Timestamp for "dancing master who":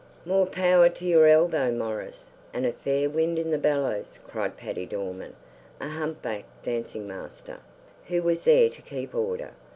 6.63-8.23